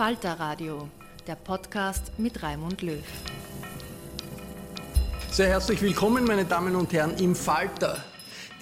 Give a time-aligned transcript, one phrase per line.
[0.00, 0.88] Falter Radio,
[1.26, 3.04] der Podcast mit Raimund Löw.
[5.30, 8.02] Sehr herzlich willkommen, meine Damen und Herren, im Falter.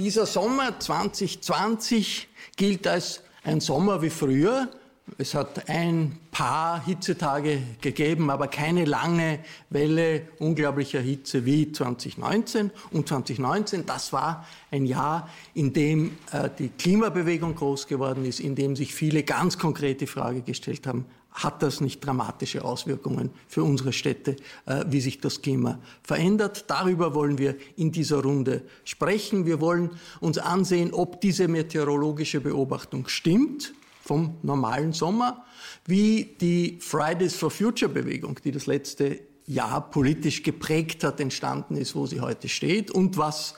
[0.00, 4.68] Dieser Sommer 2020 gilt als ein Sommer wie früher.
[5.16, 9.38] Es hat ein paar Hitzetage gegeben, aber keine lange
[9.70, 12.72] Welle unglaublicher Hitze wie 2019.
[12.90, 18.56] Und 2019, das war ein Jahr, in dem äh, die Klimabewegung groß geworden ist, in
[18.56, 23.92] dem sich viele ganz konkrete Fragen gestellt haben, hat das nicht dramatische Auswirkungen für unsere
[23.92, 26.64] Städte, äh, wie sich das Klima verändert.
[26.68, 29.46] Darüber wollen wir in dieser Runde sprechen.
[29.46, 29.90] Wir wollen
[30.20, 33.72] uns ansehen, ob diese meteorologische Beobachtung stimmt
[34.02, 35.44] vom normalen Sommer,
[35.86, 41.94] wie die Fridays for Future Bewegung, die das letzte Jahr politisch geprägt hat, entstanden ist,
[41.94, 43.54] wo sie heute steht und was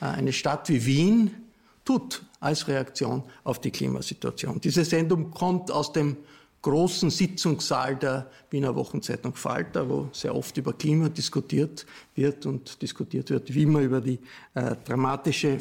[0.00, 1.30] äh, eine Stadt wie Wien
[1.84, 4.60] tut als Reaktion auf die Klimasituation.
[4.60, 6.16] Diese Sendung kommt aus dem
[6.62, 11.84] großen Sitzungssaal der Wiener Wochenzeitung Falter, wo sehr oft über Klima diskutiert
[12.14, 14.20] wird und diskutiert wird, wie man über die
[14.54, 15.58] äh, dramatische äh,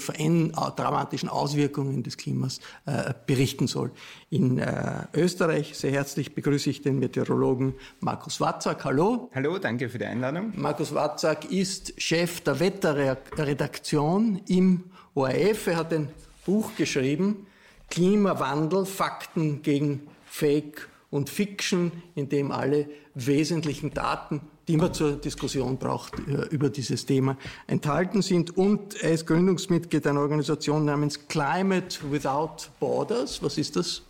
[0.75, 3.91] dramatischen Auswirkungen des Klimas äh, berichten soll.
[4.29, 8.85] In äh, Österreich sehr herzlich begrüße ich den Meteorologen Markus Watzak.
[8.85, 9.31] Hallo.
[9.33, 10.53] Hallo, danke für die Einladung.
[10.55, 14.83] Markus Watzak ist Chef der Wetterredaktion im
[15.15, 15.67] ORF.
[15.67, 16.09] Er hat ein
[16.45, 17.47] Buch geschrieben,
[17.89, 25.77] Klimawandel, Fakten gegen Fake und Fiction, in dem alle wesentlichen Daten, die man zur Diskussion
[25.77, 28.57] braucht, äh, über dieses Thema enthalten sind.
[28.57, 33.43] Und er ist Gründungsmitglied einer Organisation namens Climate Without Borders.
[33.43, 34.03] Was ist das?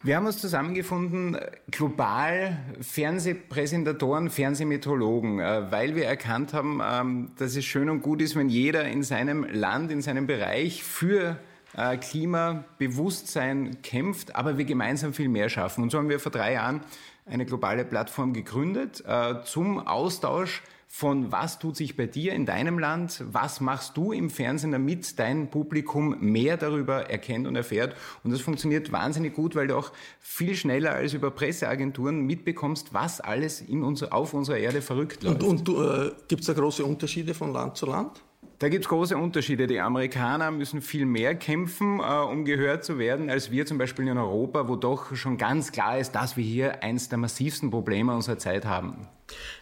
[0.00, 1.36] Wir haben uns zusammengefunden,
[1.72, 8.36] global Fernsehpräsentatoren, Fernsehmeteorologen, äh, weil wir erkannt haben, ähm, dass es schön und gut ist,
[8.36, 11.36] wenn jeder in seinem Land, in seinem Bereich für äh,
[11.74, 15.82] Klimabewusstsein kämpft, aber wir gemeinsam viel mehr schaffen.
[15.82, 16.80] Und so haben wir vor drei Jahren
[17.26, 22.78] eine globale Plattform gegründet äh, zum Austausch von was tut sich bei dir in deinem
[22.78, 27.94] Land, was machst du im Fernsehen, damit dein Publikum mehr darüber erkennt und erfährt.
[28.24, 33.20] Und das funktioniert wahnsinnig gut, weil du auch viel schneller als über Presseagenturen mitbekommst, was
[33.20, 35.42] alles in unser, auf unserer Erde verrückt läuft.
[35.42, 38.22] Und, und äh, gibt es da große Unterschiede von Land zu Land?
[38.58, 39.68] Da gibt es große Unterschiede.
[39.68, 44.08] Die Amerikaner müssen viel mehr kämpfen, äh, um gehört zu werden, als wir zum Beispiel
[44.08, 48.12] in Europa, wo doch schon ganz klar ist, dass wir hier eines der massivsten Probleme
[48.12, 49.06] unserer Zeit haben.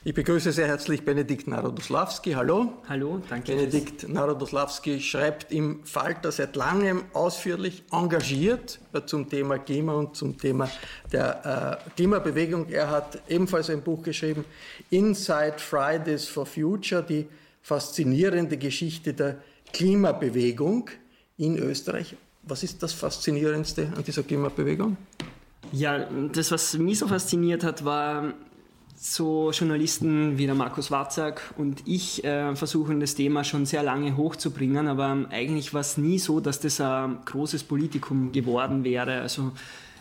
[0.03, 2.33] Ich begrüße sehr herzlich Benedikt Narodoslawski.
[2.33, 2.73] Hallo.
[2.89, 3.55] Hallo, danke.
[3.55, 10.39] Benedikt Narodoslawski schreibt im Falter seit langem ausführlich engagiert äh, zum Thema Klima und zum
[10.39, 10.71] Thema
[11.13, 12.69] der äh, Klimabewegung.
[12.71, 14.47] Er hat ebenfalls ein Buch geschrieben,
[14.89, 17.27] Inside Fridays for Future, die
[17.67, 19.39] faszinierende Geschichte der
[19.73, 20.89] Klimabewegung
[21.37, 22.15] in Österreich.
[22.45, 24.97] Was ist das Faszinierendste an dieser Klimabewegung?
[25.73, 28.35] Ja, das, was mich so fasziniert hat, war
[28.95, 34.17] so Journalisten wie der Markus Watzak und ich äh, versuchen das Thema schon sehr lange
[34.17, 39.23] hochzubringen, aber eigentlich war es nie so, dass das ein großes Politikum geworden wäre.
[39.23, 39.51] Also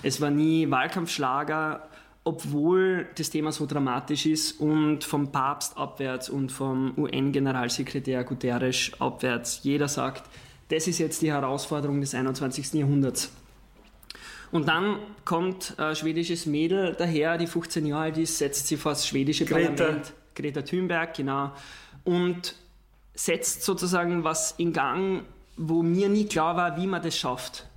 [0.03, 1.81] es war nie Wahlkampfschlager,
[2.25, 9.59] obwohl das Thema so dramatisch ist und vom Papst abwärts und vom UN-Generalsekretär Guterres abwärts
[9.61, 10.23] jeder sagt,
[10.69, 12.73] das ist jetzt die Herausforderung des 21.
[12.73, 13.31] Jahrhunderts.
[14.51, 18.93] Und dann kommt ein schwedisches Mädel daher, die 15 Jahre alt ist, setzt sie vor
[18.93, 19.83] das schwedische Greta.
[19.83, 21.51] Parlament, Greta Thunberg, genau,
[22.03, 22.55] und
[23.13, 25.23] setzt sozusagen was in Gang,
[25.57, 27.67] wo mir nie klar war, wie man das schafft.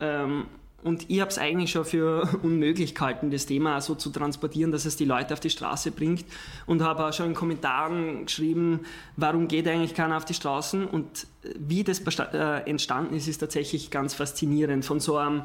[0.00, 0.46] Ähm,
[0.82, 4.84] und ich habe es eigentlich schon für unmöglich gehalten, das Thema so zu transportieren, dass
[4.84, 6.24] es die Leute auf die Straße bringt.
[6.66, 8.80] Und habe auch schon in Kommentaren geschrieben,
[9.16, 10.86] warum geht eigentlich keiner auf die Straßen?
[10.86, 11.26] Und
[11.58, 14.84] wie das äh, entstanden ist, ist tatsächlich ganz faszinierend.
[14.84, 15.42] Von so einem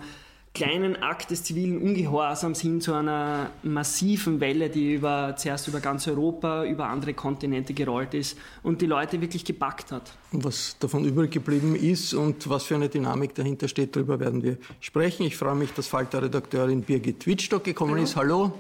[0.57, 6.07] kleinen Akt des zivilen Ungehorsams hin zu einer massiven Welle, die über, zuerst über ganz
[6.07, 10.13] Europa, über andere Kontinente gerollt ist und die Leute wirklich gepackt hat.
[10.31, 14.57] Was davon übrig geblieben ist und was für eine Dynamik dahinter steht, darüber werden wir
[14.80, 15.27] sprechen.
[15.27, 18.04] Ich freue mich, dass Falter-Redakteurin Birgit Wittstock gekommen Hallo.
[18.04, 18.15] ist.
[18.15, 18.51] Hallo.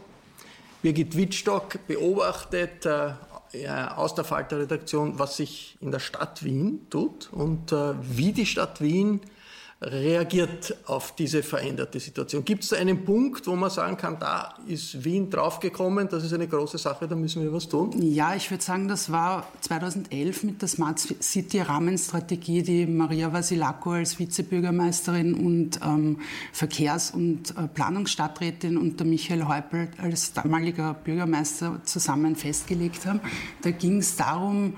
[0.83, 3.13] Birgit Wittstock beobachtet äh,
[3.95, 8.81] aus der Falter-Redaktion, was sich in der Stadt Wien tut und äh, wie die Stadt
[8.81, 9.19] Wien
[9.79, 12.43] reagiert auf diese veränderte Situation.
[12.43, 16.33] Gibt es da einen Punkt, wo man sagen kann, da ist Wien draufgekommen, das ist
[16.33, 17.91] eine große Sache, da müssen wir was tun?
[18.01, 23.91] Ja, ich würde sagen, das war 2011 mit der Smart City Rahmenstrategie, die Maria Vasilako
[23.91, 26.21] als Vizebürgermeisterin und ähm,
[26.53, 33.19] Verkehrs- und äh, Planungsstadträtin und der Michael Häupl als damaliger Bürgermeister zusammen festgelegt haben.
[33.61, 34.73] Da ging es darum,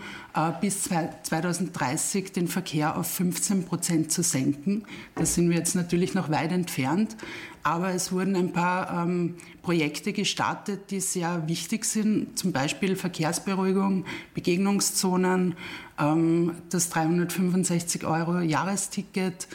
[0.61, 4.85] bis 2030 den Verkehr auf 15 Prozent zu senken.
[5.15, 7.15] Da sind wir jetzt natürlich noch weit entfernt,
[7.63, 14.05] aber es wurden ein paar ähm, Projekte gestartet, die sehr wichtig sind, zum Beispiel Verkehrsberuhigung,
[14.33, 15.55] Begegnungszonen,
[15.99, 19.47] ähm, das 365 Euro Jahresticket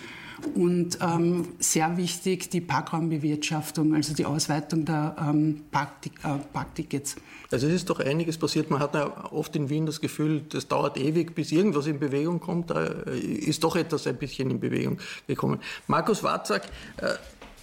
[0.55, 7.17] und ähm, sehr wichtig die Parkraumbewirtschaftung, also die Ausweitung der ähm, Parktik äh, Parktickets.
[7.51, 8.71] Also es ist doch einiges passiert.
[8.71, 12.41] Man hat ja oft in Wien das Gefühl, das dauert ewig, bis irgendwas in Bewegung
[12.41, 12.71] kommt.
[12.71, 15.61] Da ist doch etwas ein bisschen in Bewegung gekommen.
[15.87, 16.67] Markus Watzak,
[16.99, 17.15] äh,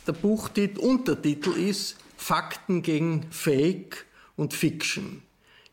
[0.07, 4.05] der Buchtitel, Untertitel ist Fakten gegen Fake
[4.35, 5.21] und Fiction.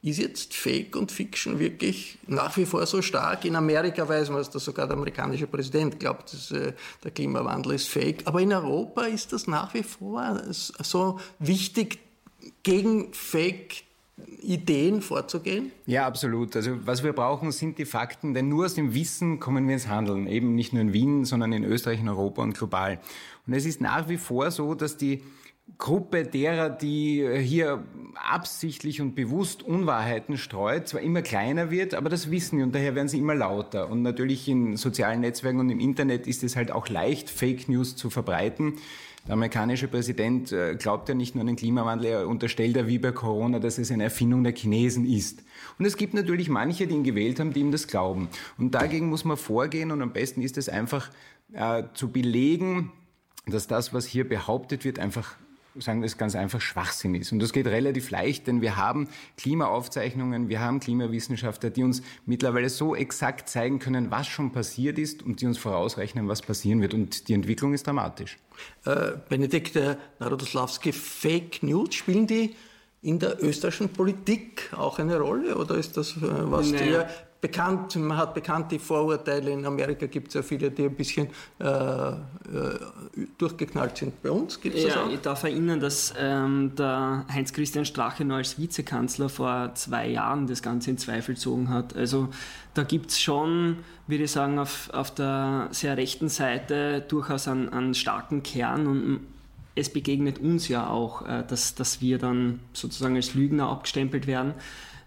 [0.00, 3.45] Ist jetzt Fake und Fiction wirklich nach wie vor so stark?
[3.45, 6.73] In Amerika weiß man es, dass sogar der amerikanische Präsident glaubt, dass, äh,
[7.03, 8.23] der Klimawandel ist Fake.
[8.25, 11.99] Aber in Europa ist das nach wie vor so wichtig,
[12.62, 13.85] gegen Fake
[14.43, 15.73] Ideen vorzugehen?
[15.87, 16.56] Ja, absolut.
[16.56, 19.89] Also was wir brauchen, sind die Fakten, denn nur aus dem Wissen kommen wir ins
[19.89, 20.27] Handeln.
[20.27, 23.00] Eben nicht nur in Wien, sondern in Österreich, in Europa und global.
[23.47, 25.23] Und es ist nach wie vor so, dass die
[25.77, 27.85] Gruppe derer, die hier
[28.25, 32.94] absichtlich und bewusst Unwahrheiten streut, zwar immer kleiner wird, aber das wissen wir und daher
[32.94, 33.88] werden sie immer lauter.
[33.91, 37.97] Und natürlich in sozialen Netzwerken und im Internet ist es halt auch leicht, Fake News
[37.97, 38.75] zu verbreiten.
[39.26, 42.99] Der amerikanische Präsident äh, glaubt ja nicht nur an den Klimawandel, er unterstellt ja wie
[42.99, 45.43] bei Corona, dass es eine Erfindung der Chinesen ist.
[45.79, 48.29] Und es gibt natürlich manche, die ihn gewählt haben, die ihm das glauben.
[48.56, 51.11] Und dagegen muss man vorgehen und am besten ist es einfach
[51.52, 52.92] äh, zu belegen,
[53.47, 55.37] dass das, was hier behauptet wird, einfach
[55.76, 57.32] sagen wir es ganz einfach, Schwachsinn ist.
[57.32, 62.68] Und das geht relativ leicht, denn wir haben Klimaaufzeichnungen, wir haben Klimawissenschaftler, die uns mittlerweile
[62.68, 66.94] so exakt zeigen können, was schon passiert ist und die uns vorausrechnen, was passieren wird.
[66.94, 68.38] Und die Entwicklung ist dramatisch.
[68.84, 72.54] Äh, Benedikt äh, Narodoslawski, Fake News, spielen die
[73.02, 76.87] in der österreichischen Politik auch eine Rolle oder ist das äh, was naja.
[76.87, 77.10] eher
[77.40, 79.50] bekannt, man hat bekannt die Vorurteile.
[79.50, 81.28] In Amerika gibt es ja viele, die ein bisschen
[81.61, 82.14] äh, äh
[83.37, 84.23] durchgeknallt sind.
[84.23, 85.11] Bei uns gibt es ja, das auch?
[85.11, 90.62] Ich darf erinnern, dass ähm, der Heinz-Christian Strache noch als Vizekanzler vor zwei Jahren das
[90.62, 91.97] Ganze in Zweifel gezogen hat.
[91.97, 92.28] Also
[92.75, 97.68] da gibt es schon, würde ich sagen, auf, auf der sehr rechten Seite durchaus einen,
[97.68, 99.21] einen starken Kern und
[99.75, 104.54] es begegnet uns ja auch, äh, dass, dass wir dann sozusagen als Lügner abgestempelt werden,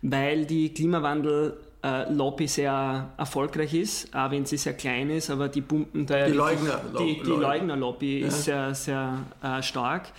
[0.02, 5.48] weil die Klimawandel äh, Lobby sehr erfolgreich ist, auch wenn sie sehr klein ist, aber
[5.50, 8.28] die pumpen da die Leugner, die, die Leugner-Lobby ja.
[8.28, 10.10] ist sehr, sehr äh, stark.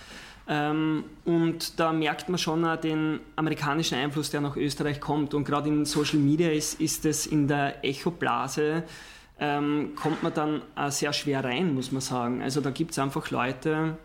[0.47, 5.33] Ähm, und da merkt man schon auch den amerikanischen Einfluss, der nach Österreich kommt.
[5.33, 8.83] Und gerade in Social Media ist, ist es in der Echoblase,
[9.39, 12.41] ähm, kommt man dann auch sehr schwer rein, muss man sagen.
[12.41, 13.97] Also da gibt es einfach Leute,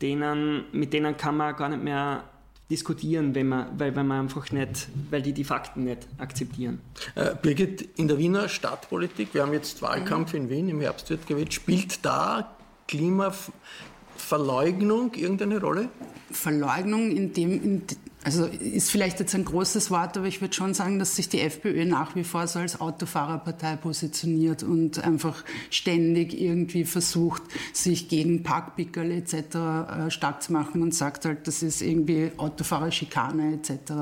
[0.00, 2.24] denen, mit denen kann man gar nicht mehr
[2.70, 6.80] diskutieren, wenn man, weil, weil man einfach nicht, weil die die Fakten nicht akzeptieren.
[7.14, 10.38] Äh, Birgit, in der Wiener Stadtpolitik, wir haben jetzt Wahlkampf mhm.
[10.38, 12.56] in Wien, im Herbst wird gewählt, spielt da
[12.88, 15.90] Klimaverleugnung irgendeine Rolle?
[16.30, 17.82] Verleugnung in dem, in,
[18.24, 21.40] also ist vielleicht jetzt ein großes Wort, aber ich würde schon sagen, dass sich die
[21.40, 27.42] FPÖ nach wie vor so als Autofahrerpartei positioniert und einfach ständig irgendwie versucht,
[27.74, 29.34] sich gegen Parkpickerl etc.
[29.34, 33.92] Äh, stark zu machen und sagt halt, das ist irgendwie Autofahrerschikane etc.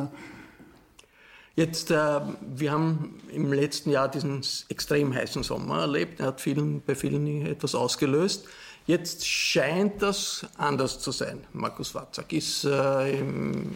[1.56, 2.20] Jetzt, äh,
[2.56, 6.20] wir haben im letzten Jahr diesen extrem heißen Sommer erlebt.
[6.20, 8.46] Er hat vielen, bei vielen etwas ausgelöst.
[8.86, 11.44] Jetzt scheint das anders zu sein.
[11.52, 13.70] Markus Watzak ist äh, im,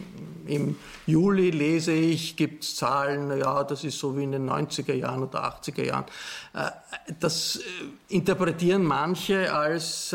[0.45, 4.93] im, Juli, lese ich, gibt es Zahlen, ja, das ist so wie in den 90er
[4.93, 6.05] Jahren oder 80er Jahren.
[6.53, 6.71] Äh,
[7.19, 10.13] das äh, interpretieren manche als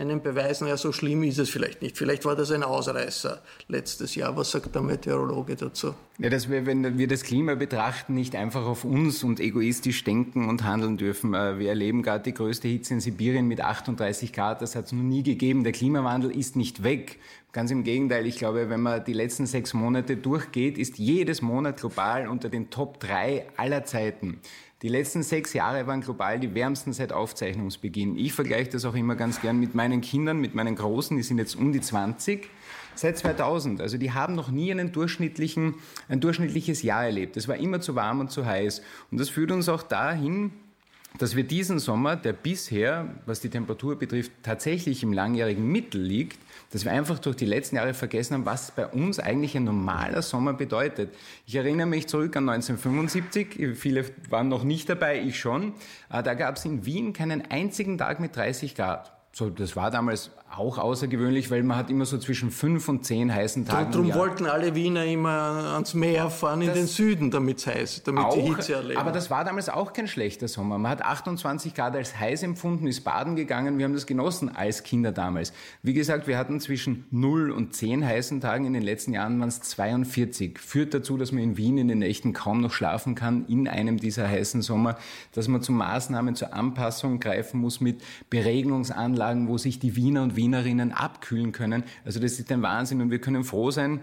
[0.00, 1.98] einen Beweis, naja, so schlimm ist es vielleicht nicht.
[1.98, 4.36] Vielleicht war das ein Ausreißer letztes Jahr.
[4.36, 5.94] Was sagt der Meteorologe dazu?
[6.18, 10.48] Ja, dass wir, wenn wir das Klima betrachten, nicht einfach auf uns und egoistisch denken
[10.48, 11.34] und handeln dürfen.
[11.34, 14.62] Äh, wir erleben gerade die größte Hitze in Sibirien mit 38 Grad.
[14.62, 15.64] Das hat es noch nie gegeben.
[15.64, 17.18] Der Klimawandel ist nicht weg.
[17.52, 21.80] Ganz im Gegenteil, ich glaube, wenn man die letzten sechs Monate durchgeht, ist jedes Monat
[21.80, 24.38] global unter den Top drei aller Zeiten.
[24.82, 28.16] Die letzten sechs Jahre waren global die wärmsten seit Aufzeichnungsbeginn.
[28.16, 31.38] Ich vergleiche das auch immer ganz gern mit meinen Kindern, mit meinen Großen, die sind
[31.38, 32.48] jetzt um die 20
[32.94, 33.80] seit 2000.
[33.80, 35.74] Also die haben noch nie einen durchschnittlichen,
[36.08, 37.36] ein durchschnittliches Jahr erlebt.
[37.36, 38.80] Es war immer zu warm und zu heiß.
[39.10, 40.52] Und das führt uns auch dahin,
[41.18, 46.38] dass wir diesen Sommer, der bisher, was die Temperatur betrifft, tatsächlich im langjährigen Mittel liegt,
[46.72, 50.22] dass wir einfach durch die letzten Jahre vergessen haben, was bei uns eigentlich ein normaler
[50.22, 51.12] Sommer bedeutet.
[51.46, 55.74] Ich erinnere mich zurück an 1975, viele waren noch nicht dabei, ich schon.
[56.10, 59.12] Äh, da gab es in Wien keinen einzigen Tag mit 30 Grad.
[59.32, 63.32] So, das war damals auch außergewöhnlich, weil man hat immer so zwischen fünf und zehn
[63.32, 63.92] heißen Tagen.
[63.92, 65.30] Darum wollten alle Wiener immer
[65.74, 69.00] ans Meer fahren in den Süden, damit es heiß, damit auch, sie Hitze erleben.
[69.00, 70.78] Aber das war damals auch kein schlechter Sommer.
[70.78, 73.78] Man hat 28 Grad als heiß empfunden, ist baden gegangen.
[73.78, 75.52] Wir haben das genossen als Kinder damals.
[75.82, 78.64] Wie gesagt, wir hatten zwischen 0 und 10 heißen Tagen.
[78.64, 80.58] In den letzten Jahren waren es 42.
[80.58, 83.98] Führt dazu, dass man in Wien in den Nächten kaum noch schlafen kann in einem
[83.98, 84.98] dieser heißen Sommer,
[85.32, 90.39] dass man zu Maßnahmen zur Anpassung greifen muss mit Beregnungsanlagen, wo sich die Wiener und
[90.40, 91.84] Wienerinnen abkühlen können.
[92.04, 94.00] Also das ist ein Wahnsinn und wir können froh sein,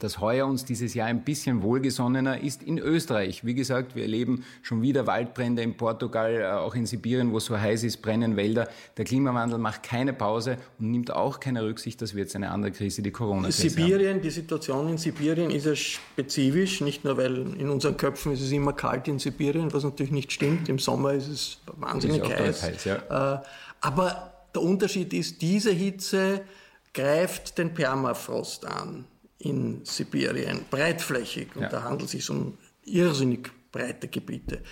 [0.00, 3.44] dass heuer uns dieses Jahr ein bisschen wohlgesonnener ist in Österreich.
[3.44, 7.44] Wie gesagt, wir erleben schon wieder Waldbrände in Portugal, äh, auch in Sibirien, wo es
[7.44, 8.68] so heiß ist, brennen Wälder.
[8.96, 12.72] Der Klimawandel macht keine Pause und nimmt auch keine Rücksicht, dass wir jetzt eine andere
[12.72, 14.22] Krise, die Corona-Krise Sibirien, haben.
[14.22, 18.50] die Situation in Sibirien ist ja spezifisch, nicht nur weil in unseren Köpfen ist es
[18.50, 20.68] immer kalt in Sibirien, was natürlich nicht stimmt.
[20.68, 22.62] Im Sommer ist es wahnsinnig ist heiß.
[22.62, 23.34] heiß ja.
[23.36, 23.42] Äh,
[23.82, 26.42] aber der Unterschied ist, diese Hitze
[26.92, 29.06] greift den Permafrost an
[29.38, 31.56] in Sibirien, breitflächig.
[31.56, 31.68] Und ja.
[31.68, 34.62] da handelt es sich um irrsinnig breite Gebiete.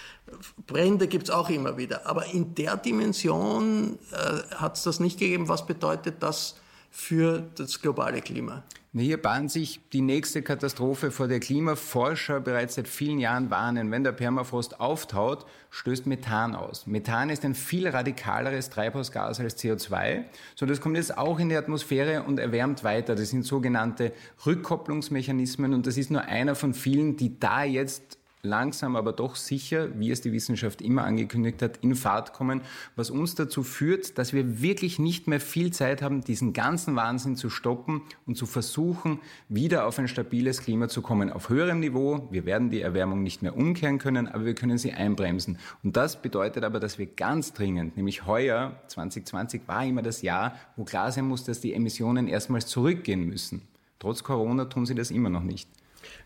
[0.67, 2.07] Brände gibt es auch immer wieder.
[2.07, 5.49] Aber in der Dimension äh, hat es das nicht gegeben.
[5.49, 6.60] Was bedeutet das
[6.91, 8.65] für das globale Klima?
[8.93, 13.93] Hier bahnt sich die nächste Katastrophe, vor der Klimaforscher bereits seit vielen Jahren warnen.
[13.93, 16.89] Wenn der Permafrost auftaut, stößt Methan aus.
[16.89, 20.25] Methan ist ein viel radikaleres Treibhausgas als CO2.
[20.57, 23.15] So, das kommt jetzt auch in die Atmosphäre und erwärmt weiter.
[23.15, 24.13] Das sind sogenannte
[24.45, 29.89] Rückkopplungsmechanismen und das ist nur einer von vielen, die da jetzt langsam, aber doch sicher,
[29.99, 32.63] wie es die Wissenschaft immer angekündigt hat, in Fahrt kommen,
[32.97, 37.37] was uns dazu führt, dass wir wirklich nicht mehr viel Zeit haben, diesen ganzen Wahnsinn
[37.37, 42.29] zu stoppen und zu versuchen, wieder auf ein stabiles Klima zu kommen, auf höherem Niveau.
[42.31, 45.59] Wir werden die Erwärmung nicht mehr umkehren können, aber wir können sie einbremsen.
[45.83, 50.55] Und das bedeutet aber, dass wir ganz dringend, nämlich heuer, 2020 war immer das Jahr,
[50.77, 53.63] wo klar sein muss, dass die Emissionen erstmals zurückgehen müssen.
[53.99, 55.69] Trotz Corona tun sie das immer noch nicht.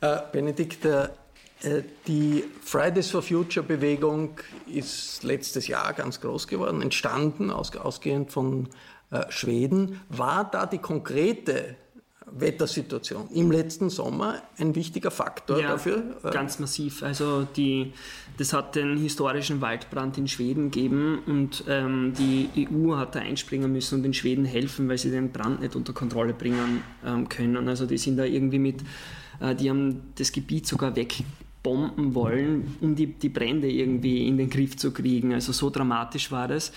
[0.00, 1.09] Äh, Benedikt, äh,
[2.07, 8.69] die Fridays for Future Bewegung ist letztes Jahr ganz groß geworden, entstanden, ausgehend von
[9.11, 10.01] äh, Schweden.
[10.09, 11.77] War da die konkrete
[12.27, 16.17] Wettersituation im letzten Sommer ein wichtiger Faktor ja, dafür?
[16.23, 17.03] Äh, ganz massiv.
[17.03, 17.93] Also die,
[18.39, 23.71] das hat den historischen Waldbrand in Schweden gegeben und ähm, die EU hat da einspringen
[23.71, 27.69] müssen und den Schweden helfen, weil sie den Brand nicht unter Kontrolle bringen ähm, können.
[27.69, 28.83] Also die sind da irgendwie mit,
[29.41, 31.23] äh, die haben das Gebiet sogar weg
[31.64, 35.33] bomben wollen, um die, die Brände irgendwie in den Griff zu kriegen.
[35.33, 36.73] Also so dramatisch war das.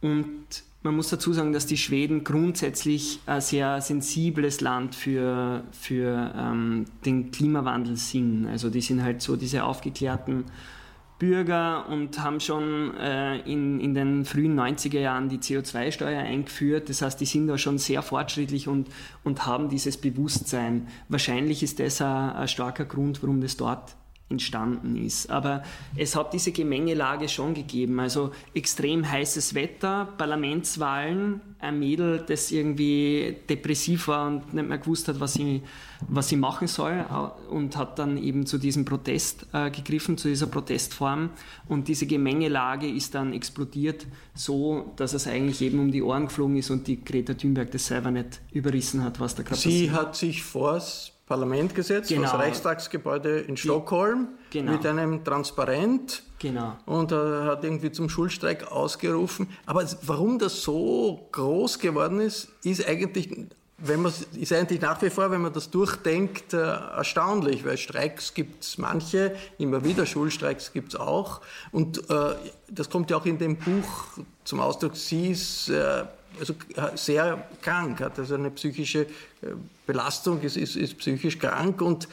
[0.00, 6.32] Und man muss dazu sagen, dass die Schweden grundsätzlich ein sehr sensibles Land für, für
[6.36, 8.46] ähm, den Klimawandel sind.
[8.46, 10.44] Also die sind halt so diese aufgeklärten
[11.18, 16.88] Bürger und haben schon äh, in, in den frühen 90er Jahren die CO2-Steuer eingeführt.
[16.88, 18.88] Das heißt, die sind da schon sehr fortschrittlich und,
[19.24, 20.86] und haben dieses Bewusstsein.
[21.08, 23.96] Wahrscheinlich ist das ein, ein starker Grund, warum das dort
[24.30, 25.30] entstanden ist.
[25.30, 25.62] Aber
[25.96, 27.98] es hat diese Gemengelage schon gegeben.
[27.98, 35.08] Also extrem heißes Wetter, Parlamentswahlen, ein Mädel, das irgendwie depressiv war und nicht mehr gewusst
[35.08, 35.62] hat, was sie,
[36.06, 37.04] was sie machen soll
[37.50, 41.30] und hat dann eben zu diesem Protest äh, gegriffen, zu dieser Protestform.
[41.66, 46.56] Und diese Gemengelage ist dann explodiert, so dass es eigentlich eben um die Ohren geflogen
[46.56, 49.74] ist und die Greta Thunberg das selber nicht überrissen hat, was da gerade passiert.
[49.74, 50.80] Sie hat sich vor
[51.28, 52.22] Parlament gesetzt, genau.
[52.22, 54.72] das Reichstagsgebäude in Stockholm, genau.
[54.72, 56.22] mit einem Transparent.
[56.38, 56.76] Genau.
[56.86, 59.48] Und er hat irgendwie zum Schulstreik ausgerufen.
[59.66, 65.10] Aber warum das so groß geworden ist, ist eigentlich, wenn man, ist eigentlich nach wie
[65.10, 70.72] vor, wenn man das durchdenkt, äh, erstaunlich, weil Streiks gibt es manche, immer wieder Schulstreiks
[70.72, 71.42] gibt es auch.
[71.72, 72.36] Und äh,
[72.70, 74.96] das kommt ja auch in dem Buch zum Ausdruck.
[74.96, 76.04] Sie ist äh,
[76.38, 76.54] also
[76.94, 79.06] sehr krank, hat also eine psychische äh,
[79.86, 82.08] Belastung, ist, ist, ist psychisch krank und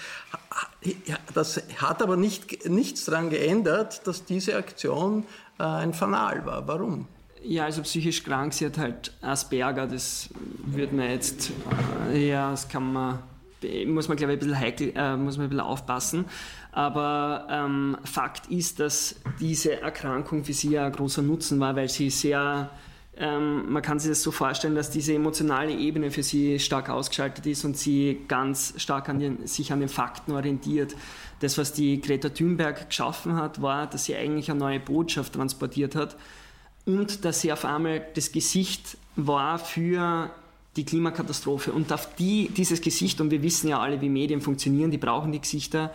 [1.34, 5.26] das hat aber nicht, nichts daran geändert, dass diese Aktion
[5.60, 6.68] äh, ein Fanal war.
[6.68, 7.08] Warum?
[7.44, 10.30] Ja, also psychisch krank, sie hat halt Asperger, das
[10.66, 11.52] würde man jetzt,
[12.12, 13.20] äh, ja, das kann man,
[13.88, 16.26] muss man glaube ich ein bisschen heikel, äh, muss man ein bisschen aufpassen.
[16.72, 22.10] Aber ähm, Fakt ist, dass diese Erkrankung für sie ein großer Nutzen war, weil sie
[22.10, 22.70] sehr
[23.18, 27.46] ähm, man kann sich das so vorstellen, dass diese emotionale Ebene für sie stark ausgeschaltet
[27.46, 30.96] ist und sie ganz stark an den, sich an den Fakten orientiert.
[31.40, 35.96] Das, was die Greta Thunberg geschaffen hat, war, dass sie eigentlich eine neue Botschaft transportiert
[35.96, 36.18] hat
[36.86, 40.30] und dass sie auf einmal das Gesicht war für
[40.76, 41.72] die Klimakatastrophe.
[41.72, 45.32] Und auf die, dieses Gesicht, und wir wissen ja alle, wie Medien funktionieren, die brauchen
[45.32, 45.94] die Gesichter,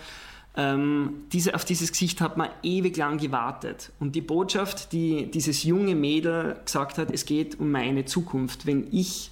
[0.57, 3.93] ähm, diese, auf dieses Gesicht hat man ewig lang gewartet.
[4.01, 8.67] Und die Botschaft, die dieses junge Mädel gesagt hat, es geht um meine Zukunft.
[8.67, 9.31] Wenn ich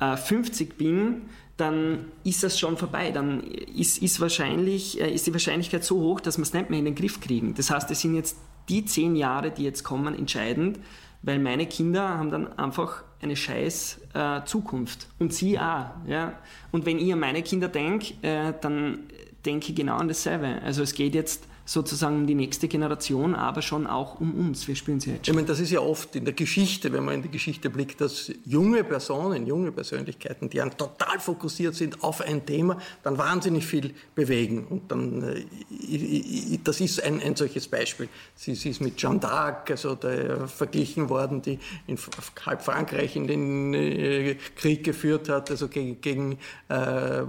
[0.00, 1.22] äh, 50 bin,
[1.56, 3.10] dann ist das schon vorbei.
[3.10, 6.78] Dann ist, ist, wahrscheinlich, äh, ist die Wahrscheinlichkeit so hoch, dass wir es nicht mehr
[6.78, 7.54] in den Griff kriegen.
[7.54, 8.36] Das heißt, es sind jetzt
[8.68, 10.78] die zehn Jahre, die jetzt kommen, entscheidend,
[11.22, 15.08] weil meine Kinder haben dann einfach eine scheiß äh, Zukunft.
[15.18, 15.90] Und sie auch.
[16.06, 16.34] Ja?
[16.70, 19.00] Und wenn ich an meine Kinder denke, äh, dann
[19.44, 20.60] denke genau an dasselbe.
[20.62, 24.66] Also es geht jetzt sozusagen um die nächste Generation, aber schon auch um uns.
[24.66, 25.34] Wir spüren sie jetzt schon.
[25.34, 28.00] Ich meine, das ist ja oft in der Geschichte, wenn man in die Geschichte blickt,
[28.00, 33.92] dass junge Personen, junge Persönlichkeiten, die total fokussiert sind auf ein Thema, dann wahnsinnig viel
[34.14, 34.66] bewegen.
[34.66, 38.08] Und dann, äh, das ist ein, ein solches Beispiel.
[38.34, 41.98] Sie, sie, ist mit Jeanne d'Arc, also der, verglichen worden, die in
[42.46, 46.38] halb Frankreich in den äh, Krieg geführt hat, also gegen, gegen
[46.70, 47.24] äh,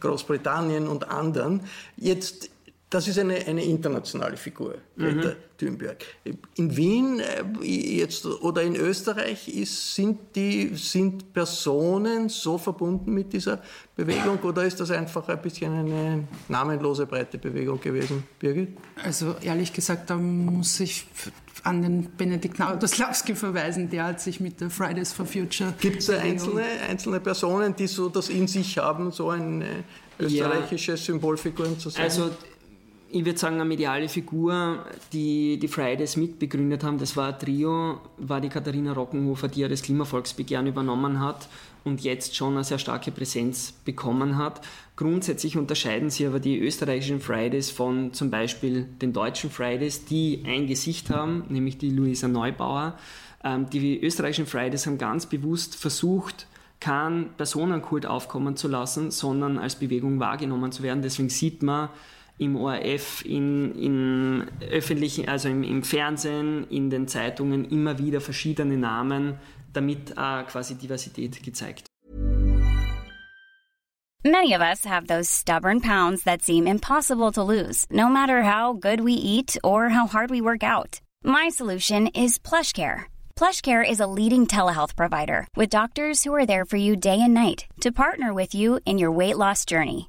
[0.00, 1.60] Großbritannien und anderen.
[1.96, 2.50] Jetzt
[2.88, 5.34] das ist eine, eine internationale Figur, Greta mhm.
[5.58, 6.04] Thunberg.
[6.54, 13.32] In Wien äh, jetzt, oder in Österreich ist, sind, die, sind Personen so verbunden mit
[13.32, 13.60] dieser
[13.96, 18.76] Bewegung oder ist das einfach ein bisschen eine namenlose, breite Bewegung gewesen, Birgit?
[19.02, 21.06] Also ehrlich gesagt, da muss ich
[21.64, 25.74] an den Benedikt Nautoslawski verweisen, der hat sich mit der Fridays for Future.
[25.80, 29.84] Gibt es einzelne, einzelne Personen, die so das in sich haben, so eine
[30.20, 32.04] österreichische ja, Symbolfiguren zu sein?
[32.04, 32.30] Also
[33.08, 38.00] ich würde sagen, eine mediale Figur, die die Fridays mitbegründet haben, das war ein Trio,
[38.16, 41.48] war die Katharina Rockenhofer, die ja das Klimavolksbegehren übernommen hat
[41.84, 44.60] und jetzt schon eine sehr starke Präsenz bekommen hat.
[44.96, 50.66] Grundsätzlich unterscheiden sie aber die österreichischen Fridays von zum Beispiel den deutschen Fridays, die ein
[50.66, 52.98] Gesicht haben, nämlich die Luisa Neubauer.
[53.44, 56.48] Ähm, die österreichischen Fridays haben ganz bewusst versucht,
[56.80, 61.02] keinen Personenkult aufkommen zu lassen, sondern als Bewegung wahrgenommen zu werden.
[61.02, 61.88] Deswegen sieht man,
[62.38, 68.76] im ORF, in, in öffentlichen, also im, im, Fernsehen, in den Zeitungen immer wieder verschiedene
[68.76, 69.38] Namen,
[69.72, 71.86] damit äh, quasi Diversität gezeigt.
[74.24, 78.72] Many of us have those stubborn pounds that seem impossible to lose, no matter how
[78.72, 81.00] good we eat or how hard we work out.
[81.22, 83.04] My solution is PlushCare.
[83.36, 87.34] PlushCare is a leading telehealth provider with doctors who are there for you day and
[87.34, 90.08] night to partner with you in your weight loss journey.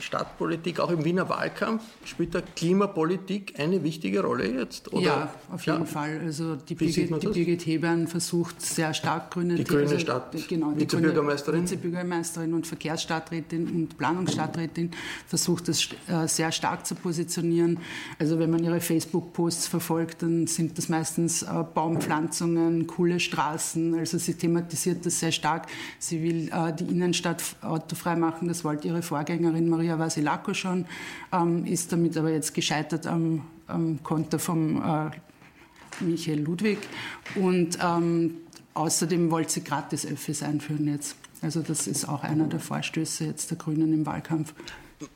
[0.00, 4.92] Stadtpolitik, auch im Wiener Wahlkampf, spielt da Klimapolitik eine wichtige Rolle jetzt?
[4.92, 5.02] Oder?
[5.02, 5.84] Ja, auf jeden ja.
[5.84, 6.20] Fall.
[6.24, 10.72] Also die, Birgit, die Birgit Hebern versucht sehr stark grüne Die grüne also, Stadt, genau,
[10.72, 11.62] die Vizebürgermeisterin.
[11.62, 14.90] Vizebürgermeisterin und Verkehrsstadträtin und Planungsstadträtin
[15.26, 17.78] versucht das äh, sehr stark zu positionieren.
[18.18, 23.94] Also wenn man ihre Facebook-Posts verfolgt, dann sind das meistens äh, Baumpflanzungen, coole Straßen.
[23.94, 25.66] Also sie thematisiert das sehr stark.
[25.98, 28.48] Sie will äh, die Innenstadt autofrei machen.
[28.48, 30.86] Das wollte ihre Vorgängerin Maria Maria Vasilako schon,
[31.32, 35.10] ähm, ist damit aber jetzt gescheitert am, am Konter von äh,
[36.04, 36.78] Michael Ludwig.
[37.34, 38.36] Und ähm,
[38.74, 41.16] außerdem wollte sie gratis Öffis einführen jetzt.
[41.42, 44.54] Also das ist auch einer der Vorstöße jetzt der Grünen im Wahlkampf.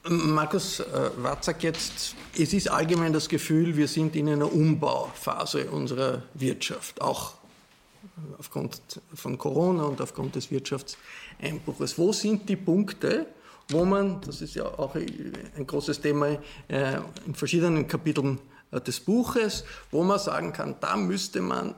[0.09, 6.23] Markus äh, Watzak, jetzt, es ist allgemein das Gefühl, wir sind in einer Umbauphase unserer
[6.33, 7.35] Wirtschaft, auch
[8.39, 8.81] aufgrund
[9.15, 11.99] von Corona und aufgrund des Wirtschaftseinbruches.
[11.99, 13.27] Wo sind die Punkte,
[13.71, 18.39] wo man, das ist ja auch ein großes Thema äh, in verschiedenen Kapiteln
[18.71, 21.75] äh, des Buches, wo man sagen kann, da müsste man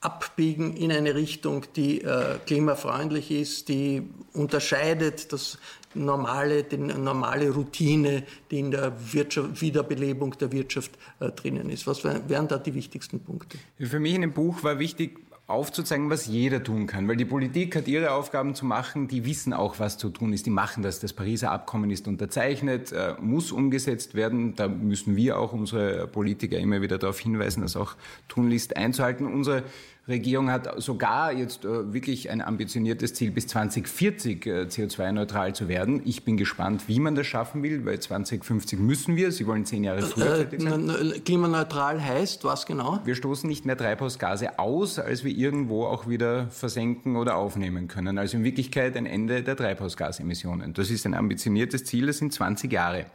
[0.00, 5.58] abbiegen in eine Richtung, die äh, klimafreundlich ist, die unterscheidet das
[5.94, 10.92] normale, die normale Routine, die in der Wirtschaft, Wiederbelebung der Wirtschaft
[11.36, 11.86] drinnen ist.
[11.86, 13.56] Was wären da die wichtigsten Punkte?
[13.80, 17.06] Für mich in dem Buch war wichtig, aufzuzeigen, was jeder tun kann.
[17.06, 20.46] Weil die Politik hat ihre Aufgaben zu machen, die wissen auch, was zu tun ist.
[20.46, 20.98] Die machen das.
[20.98, 24.56] Das Pariser Abkommen ist unterzeichnet, äh, muss umgesetzt werden.
[24.56, 27.94] Da müssen wir auch unsere Politiker immer wieder darauf hinweisen, das auch
[28.26, 29.26] tunlichst einzuhalten.
[29.26, 29.62] Unsere
[30.08, 36.00] Regierung hat sogar jetzt äh, wirklich ein ambitioniertes Ziel, bis 2040 äh, CO2-neutral zu werden.
[36.04, 39.32] Ich bin gespannt, wie man das schaffen will, weil 2050 müssen wir.
[39.32, 41.22] Sie wollen zehn Jahre früher äh, sein.
[41.24, 43.00] Klimaneutral heißt was genau?
[43.04, 48.18] Wir stoßen nicht mehr Treibhausgase aus, als wir irgendwo auch wieder versenken oder aufnehmen können.
[48.18, 50.72] Also in Wirklichkeit ein Ende der Treibhausgasemissionen.
[50.72, 53.06] Das ist ein ambitioniertes Ziel, das sind 20 Jahre.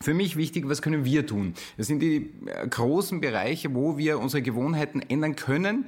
[0.00, 1.54] Für mich wichtig, was können wir tun?
[1.76, 2.30] Das sind die
[2.68, 5.86] großen Bereiche, wo wir unsere Gewohnheiten ändern können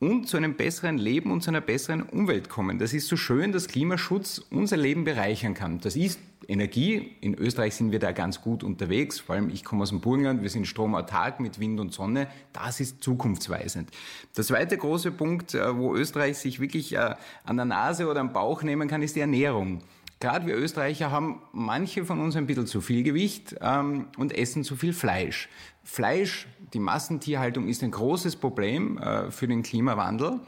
[0.00, 2.78] und zu einem besseren Leben und zu einer besseren Umwelt kommen.
[2.78, 5.80] Das ist so schön, dass Klimaschutz unser Leben bereichern kann.
[5.80, 7.16] Das ist Energie.
[7.20, 9.18] In Österreich sind wir da ganz gut unterwegs.
[9.18, 10.42] Vor allem ich komme aus dem Burgenland.
[10.42, 12.28] Wir sind stromautark mit Wind und Sonne.
[12.52, 13.90] Das ist zukunftsweisend.
[14.36, 18.32] Der zweite große Punkt, äh, wo Österreich sich wirklich äh, an der Nase oder am
[18.32, 19.82] Bauch nehmen kann, ist die Ernährung.
[20.20, 24.64] Gerade wir Österreicher haben manche von uns ein bisschen zu viel Gewicht ähm, und essen
[24.64, 25.48] zu viel Fleisch.
[25.90, 30.38] Fleisch, die Massentierhaltung ist ein großes Problem äh, für den Klimawandel.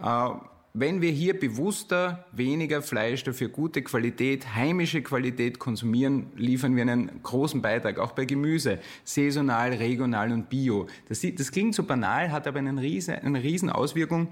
[0.00, 0.28] Äh,
[0.72, 7.22] wenn wir hier bewusster weniger Fleisch, dafür gute Qualität, heimische Qualität konsumieren, liefern wir einen
[7.24, 10.86] großen Beitrag, auch bei Gemüse, saisonal, regional und bio.
[11.08, 14.28] Das, das klingt so banal, hat aber eine riesen, eine riesen Auswirkung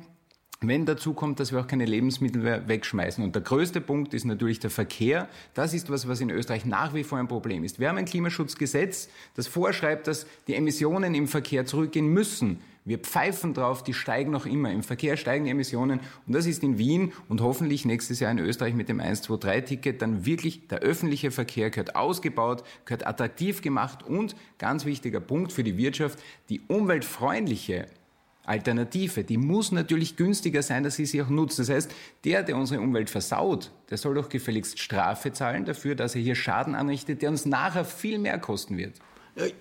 [0.66, 3.22] wenn dazu kommt, dass wir auch keine Lebensmittel mehr wegschmeißen.
[3.22, 5.28] Und der größte Punkt ist natürlich der Verkehr.
[5.54, 7.78] Das ist was, was in Österreich nach wie vor ein Problem ist.
[7.78, 12.60] Wir haben ein Klimaschutzgesetz, das vorschreibt, dass die Emissionen im Verkehr zurückgehen müssen.
[12.84, 14.72] Wir pfeifen drauf, die steigen noch immer.
[14.72, 16.00] Im Verkehr steigen die Emissionen.
[16.26, 20.26] Und das ist in Wien und hoffentlich nächstes Jahr in Österreich mit dem 123-Ticket dann
[20.26, 25.76] wirklich der öffentliche Verkehr gehört ausgebaut, gehört attraktiv gemacht und ganz wichtiger Punkt für die
[25.76, 27.86] Wirtschaft, die umweltfreundliche
[28.44, 31.58] Alternative, die muss natürlich günstiger sein, dass sie sie auch nutzt.
[31.58, 31.90] Das heißt,
[32.24, 36.34] der, der unsere Umwelt versaut, der soll doch gefälligst Strafe zahlen dafür, dass er hier
[36.34, 38.94] Schaden anrichtet, der uns nachher viel mehr kosten wird.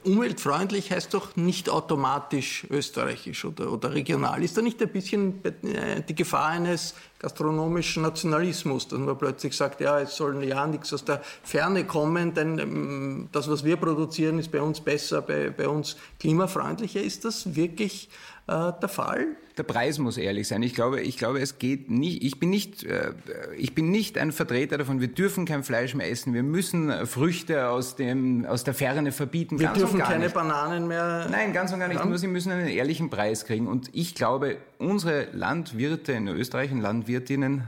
[0.03, 4.43] Umweltfreundlich heißt doch nicht automatisch österreichisch oder, oder regional.
[4.43, 9.79] Ist da nicht ein bisschen äh, die Gefahr eines gastronomischen Nationalismus, dass man plötzlich sagt,
[9.79, 14.39] ja, es soll ja nichts aus der Ferne kommen, denn ähm, das, was wir produzieren,
[14.39, 17.01] ist bei uns besser, bei, bei uns klimafreundlicher.
[17.01, 18.09] Ist das wirklich
[18.47, 19.27] äh, der Fall?
[19.57, 20.63] Der Preis muss ehrlich sein.
[20.63, 22.23] Ich glaube, ich glaube, es geht nicht.
[22.23, 23.11] Ich bin nicht, äh,
[23.57, 25.01] ich bin nicht ein Vertreter davon.
[25.01, 26.33] Wir dürfen kein Fleisch mehr essen.
[26.33, 29.59] Wir müssen Früchte aus dem, aus der Ferne verbieten.
[29.59, 30.33] Wir ganz dürfen keine nicht.
[30.33, 31.27] Bananen mehr.
[31.29, 31.99] Nein, ganz und gar nicht.
[31.99, 32.09] Haben?
[32.09, 33.67] Nur sie müssen einen ehrlichen Preis kriegen.
[33.67, 37.67] Und ich glaube, unsere Landwirte in Österreich und Landwirtinnen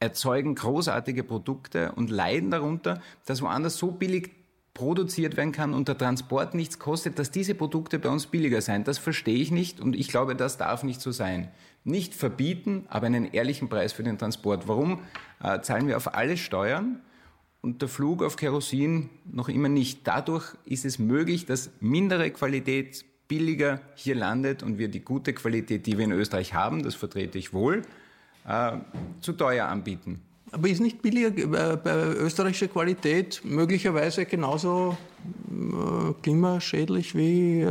[0.00, 4.30] erzeugen großartige Produkte und leiden darunter, dass woanders so billig
[4.74, 8.84] produziert werden kann und der Transport nichts kostet, dass diese Produkte bei uns billiger sein.
[8.84, 11.48] Das verstehe ich nicht und ich glaube, das darf nicht so sein.
[11.84, 14.68] Nicht verbieten, aber einen ehrlichen Preis für den Transport.
[14.68, 15.00] Warum
[15.42, 17.00] äh, zahlen wir auf alle Steuern
[17.62, 20.06] und der Flug auf Kerosin noch immer nicht?
[20.06, 25.86] Dadurch ist es möglich, dass mindere Qualität billiger hier landet und wir die gute Qualität,
[25.86, 27.82] die wir in Österreich haben, das vertrete ich wohl,
[28.46, 28.72] äh,
[29.20, 30.20] zu teuer anbieten.
[30.52, 34.96] Aber ist nicht billiger äh, bei österreichischer Qualität möglicherweise genauso
[35.50, 37.68] äh, klimaschädlich wie äh,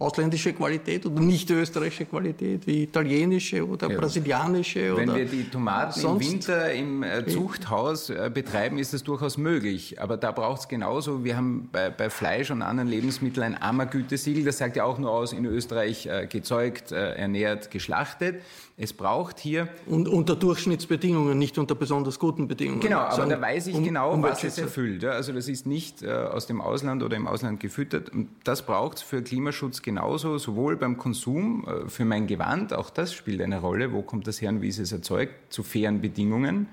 [0.00, 3.98] ausländische Qualität oder nicht österreichische Qualität, wie italienische oder ja.
[3.98, 4.96] brasilianische.
[4.96, 9.36] Wenn oder wir die Tomaten im Winter im äh, Zuchthaus äh, betreiben, ist das durchaus
[9.36, 10.00] möglich.
[10.00, 14.42] Aber da braucht es genauso, wir haben bei, bei, Fleisch und anderen Lebensmitteln ein Ammergütesiegel,
[14.42, 18.40] das sagt ja auch nur aus, in Österreich äh, gezeugt, äh, ernährt, geschlachtet.
[18.82, 19.68] Es braucht hier...
[19.84, 22.80] Und unter Durchschnittsbedingungen, nicht unter besonders guten Bedingungen.
[22.80, 25.02] Genau, aber da weiß ich um, genau, um was es erfüllt.
[25.02, 28.08] Ja, also das ist nicht äh, aus dem Ausland oder im Ausland gefüttert.
[28.08, 32.90] Und das braucht es für Klimaschutz genauso, sowohl beim Konsum, äh, für mein Gewand, auch
[32.90, 33.92] das spielt eine Rolle.
[33.92, 35.52] Wo kommt das her und wie ist es erzeugt?
[35.52, 36.68] Zu fairen Bedingungen.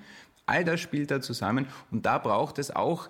[0.46, 1.66] All das spielt da zusammen.
[1.90, 3.10] Und da braucht es auch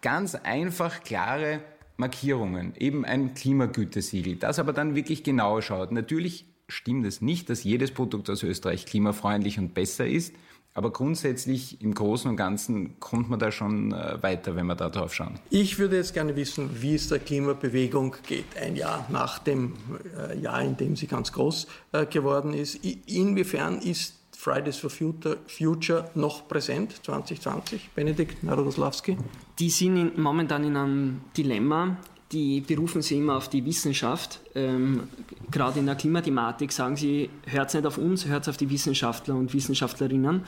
[0.00, 1.60] ganz einfach klare
[1.96, 5.90] Markierungen, eben ein Klimagütesiegel, das aber dann wirklich genau schaut.
[5.90, 10.32] Natürlich stimmt es nicht, dass jedes Produkt aus Österreich klimafreundlich und besser ist.
[10.74, 14.88] Aber grundsätzlich im Großen und Ganzen kommt man da schon äh, weiter, wenn wir da
[14.88, 15.40] drauf schauen.
[15.50, 19.74] Ich würde jetzt gerne wissen, wie es der Klimabewegung geht, ein Jahr nach dem
[20.16, 22.76] äh, Jahr, in dem sie ganz groß äh, geworden ist.
[23.06, 27.90] Inwiefern ist Fridays for Future noch präsent 2020?
[27.96, 29.18] Benedikt Narodoslawski?
[29.58, 31.96] Die sind momentan in einem Dilemma
[32.32, 34.40] die berufen sich immer auf die Wissenschaft.
[34.54, 35.04] Ähm,
[35.50, 39.54] gerade in der Klimathematik sagen sie, hört nicht auf uns, hört auf die Wissenschaftler und
[39.54, 40.42] Wissenschaftlerinnen.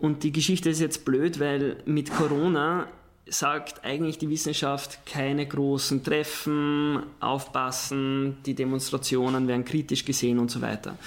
[0.00, 2.88] Und die Geschichte ist jetzt blöd, weil mit Corona
[3.26, 10.60] sagt eigentlich die Wissenschaft keine großen Treffen, aufpassen, die Demonstrationen werden kritisch gesehen und so
[10.60, 10.98] weiter.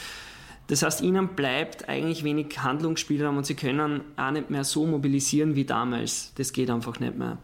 [0.67, 5.55] Das heißt, ihnen bleibt eigentlich wenig Handlungsspielraum und sie können auch nicht mehr so mobilisieren
[5.55, 6.31] wie damals.
[6.35, 7.37] Das geht einfach nicht mehr.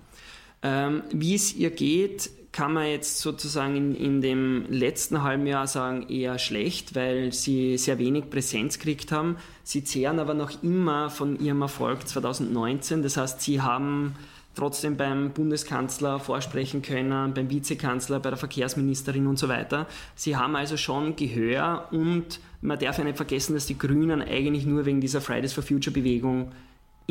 [0.63, 5.67] Ähm, wie es ihr geht, kann man jetzt sozusagen in, in dem letzten halben Jahr
[5.67, 9.37] sagen, eher schlecht, weil sie sehr wenig Präsenz gekriegt haben.
[9.63, 13.03] Sie zehren aber noch immer von ihrem Erfolg 2019.
[13.03, 14.15] Das heißt, sie haben
[14.53, 19.87] trotzdem beim Bundeskanzler vorsprechen können, beim Vizekanzler, bei der Verkehrsministerin und so weiter.
[20.15, 24.65] Sie haben also schon Gehör und man darf ja nicht vergessen, dass die Grünen eigentlich
[24.65, 26.51] nur wegen dieser Fridays for Future Bewegung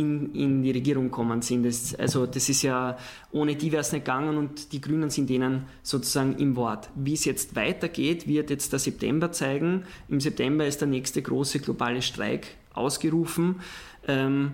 [0.00, 1.64] in, in die Regierung gekommen sind.
[1.64, 2.96] Das, also das ist ja,
[3.32, 6.90] ohne die wäre es nicht gegangen und die Grünen sind denen sozusagen im Wort.
[6.94, 9.84] Wie es jetzt weitergeht, wird jetzt der September zeigen.
[10.08, 13.60] Im September ist der nächste große globale Streik ausgerufen.
[14.08, 14.52] Ähm,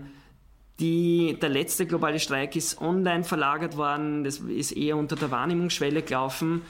[0.81, 6.03] die, der letzte globale Streik ist online verlagert worden, das ist eher unter der Wahrnehmungsschwelle
[6.03, 6.63] gelaufen.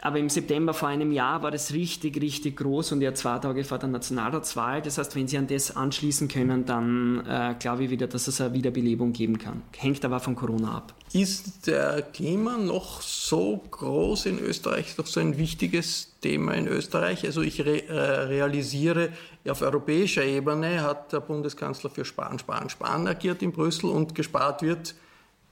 [0.00, 3.64] Aber im September vor einem Jahr war das richtig, richtig groß und ja zwei Tage
[3.64, 4.80] vor der Nationalratswahl.
[4.80, 8.40] Das heißt, wenn Sie an das anschließen können, dann äh, glaube ich wieder, dass es
[8.40, 9.62] eine Wiederbelebung geben kann.
[9.76, 10.94] Hängt aber von Corona ab.
[11.12, 17.24] Ist der Klima noch so groß in Österreich, noch so ein wichtiges Thema in Österreich?
[17.24, 19.08] Also ich re äh, realisiere,
[19.48, 24.62] auf europäischer Ebene hat der Bundeskanzler für Sparen, Sparen, Sparen agiert in Brüssel und gespart
[24.62, 24.94] wird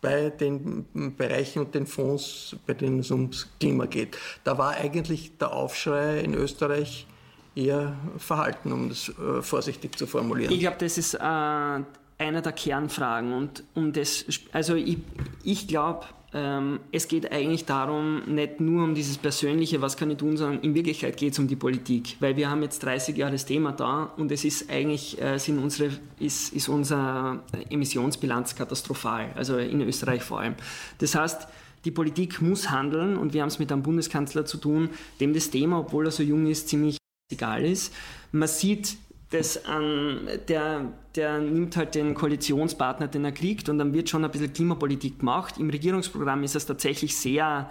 [0.00, 4.16] bei den Bereichen und den Fonds, bei denen es ums Klima geht.
[4.44, 7.06] Da war eigentlich der Aufschrei in Österreich
[7.54, 10.52] eher verhalten, um das äh, vorsichtig zu formulieren.
[10.52, 11.80] Ich glaube, das ist äh,
[12.18, 13.32] einer der Kernfragen.
[13.32, 14.98] Und um das, also ich,
[15.44, 20.18] ich glaube, ähm, es geht eigentlich darum, nicht nur um dieses Persönliche, was kann ich
[20.18, 22.16] tun, sondern in Wirklichkeit geht es um die Politik.
[22.20, 25.58] Weil wir haben jetzt 30 Jahre das Thema da und es ist eigentlich, äh, sind
[25.58, 30.56] unsere, ist, ist unsere Emissionsbilanz katastrophal, also in Österreich vor allem.
[30.98, 31.48] Das heißt,
[31.84, 35.50] die Politik muss handeln und wir haben es mit einem Bundeskanzler zu tun, dem das
[35.50, 36.98] Thema, obwohl er so jung ist, ziemlich
[37.30, 37.94] egal ist.
[38.32, 38.96] Man sieht
[39.30, 44.24] das an, der, der nimmt halt den Koalitionspartner, den er kriegt, und dann wird schon
[44.24, 45.58] ein bisschen Klimapolitik gemacht.
[45.58, 47.68] Im Regierungsprogramm ist es tatsächlich sehr,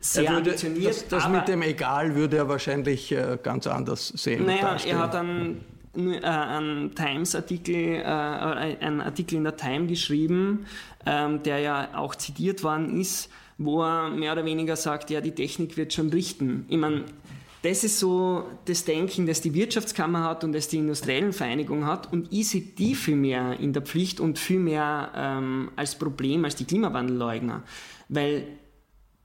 [0.00, 0.88] sehr würde, ambitioniert.
[0.88, 4.46] Das, das mit dem Egal würde er wahrscheinlich äh, ganz anders sehen.
[4.46, 5.60] Naja, er hat einen,
[5.94, 10.64] äh, einen Times-Artikel, äh, einen Artikel in der Time geschrieben,
[11.04, 15.32] ähm, der ja auch zitiert worden ist, wo er mehr oder weniger sagt, ja, die
[15.32, 16.64] Technik wird schon richten.
[16.68, 17.04] Ich meine,
[17.64, 22.12] das ist so das Denken, das die Wirtschaftskammer hat und das die industriellen Vereinigung hat.
[22.12, 26.44] Und ich sehe die viel mehr in der Pflicht und viel mehr ähm, als Problem
[26.44, 27.62] als die Klimawandelleugner.
[28.10, 28.46] Weil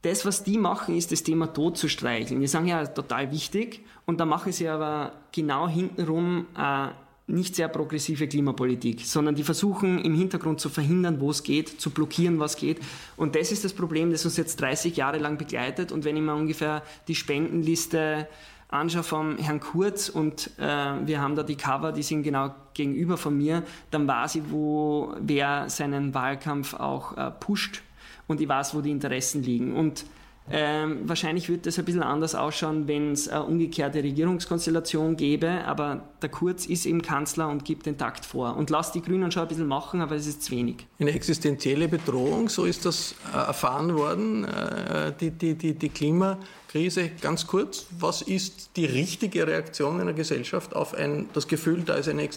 [0.03, 2.39] das, was die machen, ist das Thema Tod zu streicheln.
[2.39, 3.83] Die sagen ja, total wichtig.
[4.05, 6.87] Und da machen sie aber genau hintenrum äh,
[7.29, 11.91] nicht sehr progressive Klimapolitik, sondern die versuchen im Hintergrund zu verhindern, wo es geht, zu
[11.91, 12.79] blockieren, was geht.
[13.17, 15.91] Und das ist das Problem, das uns jetzt 30 Jahre lang begleitet.
[15.91, 18.27] Und wenn ich mir ungefähr die Spendenliste
[18.69, 20.61] anschaue vom Herrn Kurz und äh,
[21.05, 25.15] wir haben da die Cover, die sind genau gegenüber von mir, dann weiß ich, wo
[25.19, 27.81] wer seinen Wahlkampf auch äh, pusht
[28.27, 29.75] und ich weiß, wo die Interessen liegen.
[29.75, 30.05] Und
[30.51, 36.09] Ähm, wahrscheinlich wird das ein bisschen anders ausschauen, wenn es eine umgekehrte Regierungskonstellation gäbe, aber
[36.21, 38.55] der Kurz ist eben Kanzler und gibt den Takt vor.
[38.57, 40.87] Und lasst die Grünen schon ein bisschen machen, aber es ist zu wenig.
[40.99, 47.11] Eine existenzielle Bedrohung, so ist das äh, erfahren worden, äh, die, die, die, die Klimakrise.
[47.21, 52.09] Ganz kurz, was ist die richtige Reaktion einer Gesellschaft auf ein, das Gefühl, da ist
[52.09, 52.27] eine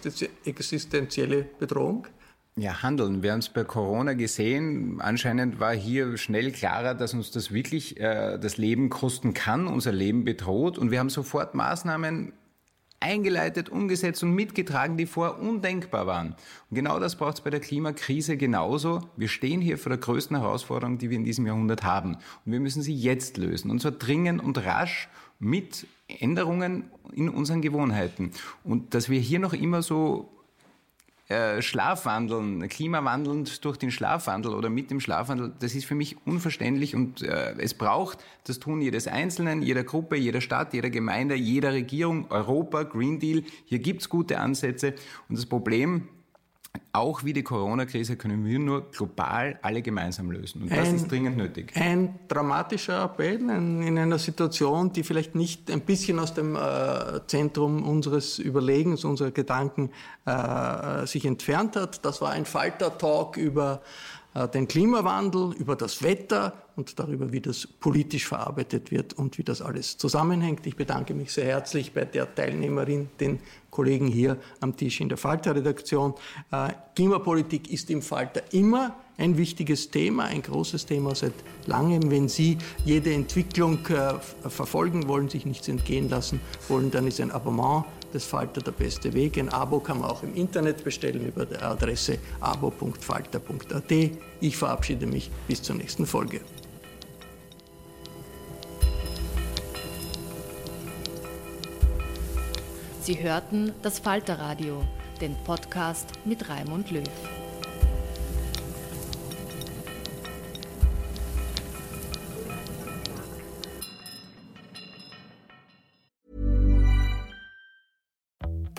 [0.44, 2.06] existenzielle Bedrohung?
[2.56, 3.22] Ja, handeln.
[3.22, 5.00] Wir haben es bei Corona gesehen.
[5.00, 9.92] Anscheinend war hier schnell klarer, dass uns das wirklich äh, das Leben kosten kann, unser
[9.92, 10.76] Leben bedroht.
[10.76, 12.34] Und wir haben sofort Maßnahmen
[13.00, 16.36] eingeleitet, umgesetzt und mitgetragen, die vorher undenkbar waren.
[16.68, 19.00] Und genau das braucht es bei der Klimakrise genauso.
[19.16, 22.16] Wir stehen hier vor der größten Herausforderung, die wir in diesem Jahrhundert haben.
[22.44, 23.70] Und wir müssen sie jetzt lösen.
[23.70, 28.30] Und zwar dringend und rasch mit Änderungen in unseren Gewohnheiten.
[28.62, 30.28] Und dass wir hier noch immer so
[31.32, 36.94] äh, Schlafwandeln, klimawandelnd durch den Schlafwandel oder mit dem Schlafwandel, das ist für mich unverständlich
[36.94, 41.72] und äh, es braucht das Tun jedes Einzelnen, jeder Gruppe, jeder Stadt, jeder Gemeinde, jeder
[41.72, 43.42] Regierung, Europa, Green Deal.
[43.64, 44.94] Hier gibt es gute Ansätze
[45.28, 46.08] und das Problem
[46.94, 50.62] auch wie die Corona-Krise können wir nur global alle gemeinsam lösen.
[50.62, 51.72] Und das ein, ist dringend nötig.
[51.74, 57.82] Ein dramatischer Appell in einer Situation, die vielleicht nicht ein bisschen aus dem äh, Zentrum
[57.82, 59.90] unseres Überlegens, unserer Gedanken
[60.26, 62.04] äh, sich entfernt hat.
[62.04, 63.80] Das war ein Falter-Talk über
[64.54, 69.60] den Klimawandel, über das Wetter und darüber, wie das politisch verarbeitet wird und wie das
[69.60, 70.66] alles zusammenhängt.
[70.66, 73.40] Ich bedanke mich sehr herzlich bei der Teilnehmerin, den
[73.70, 76.14] Kollegen hier am Tisch in der Falter-Redaktion.
[76.50, 81.34] Äh, Klimapolitik ist im Falter immer ein wichtiges Thema, ein großes Thema seit
[81.66, 82.10] langem.
[82.10, 84.14] Wenn Sie jede Entwicklung äh,
[84.48, 89.12] verfolgen wollen, sich nichts entgehen lassen wollen, dann ist ein Abonnement des Falter der beste
[89.12, 89.38] Weg.
[89.38, 93.92] Ein Abo kann man auch im Internet bestellen über die Adresse abo.falter.at.
[94.40, 96.40] Ich verabschiede mich bis zur nächsten Folge.
[103.02, 104.84] Sie hörten das Falterradio,
[105.20, 107.41] den Podcast mit Raimund Löw.